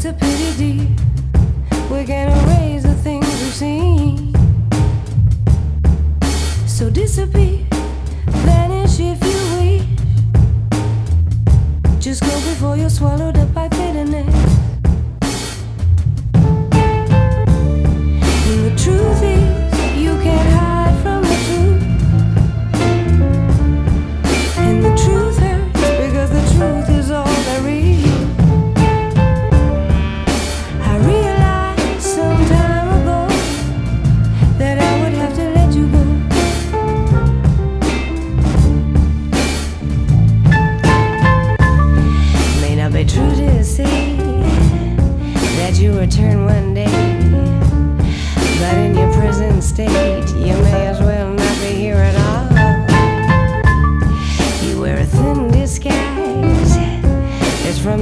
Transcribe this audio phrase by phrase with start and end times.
[0.00, 0.90] It's a pity deep.
[1.90, 4.32] We're gonna raise the things we've seen.
[6.68, 7.66] So disappear,
[8.46, 9.82] vanish if you wish.
[11.98, 13.77] Just go before you're swallowed up by.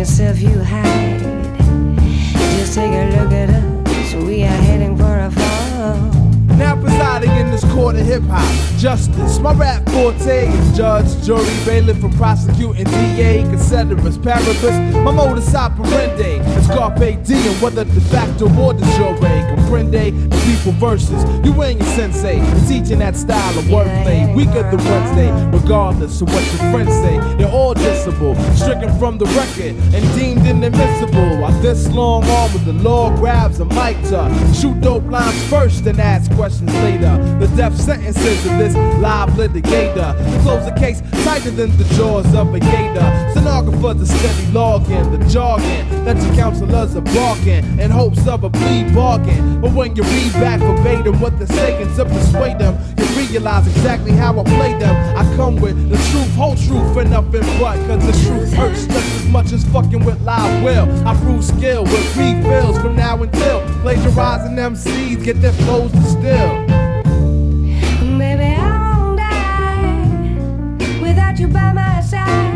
[0.00, 1.20] Yourself you hide.
[2.56, 6.56] Just take a look at us, we are heading for a fall.
[6.56, 8.40] Now presiding in this court of hip hop,
[8.80, 9.38] justice.
[9.40, 15.04] My rap forte is judge, jury, bailiff, and prosecuting DA, considerus, paribus.
[15.04, 19.10] My modus operandi is carpe diem, whether de facto or de jure.
[19.20, 22.40] Comprende the people versus you and your sensei.
[22.66, 27.18] Teaching that style of wordplay, weaker than Wednesday, regardless of what your friends say.
[27.36, 31.38] They're all dissable, stricken from the record and deemed inadmissible.
[31.40, 35.84] While this long arm with the law grabs a mic to shoot dope lines first
[35.84, 37.18] and ask questions later.
[37.40, 40.16] The death sentences of this live litigator.
[40.16, 43.30] To close the case tighter than the jaws of a gator.
[43.32, 48.50] Stenographer, the steady logging, the jargon that your counselors are barking in hopes of a
[48.50, 49.60] plea bargain.
[49.60, 54.12] But when you read back verbatim what they're saying to persuade them, you realize exactly
[54.12, 54.94] how I play them.
[55.16, 57.76] I come with the truth, whole truth, and nothing but.
[57.86, 60.88] Cause the truth hurts just as much as fucking with live will.
[61.06, 66.89] I prove skill with refills from now until plagiarizing MCs get their flows distilled.
[71.52, 72.49] By my side.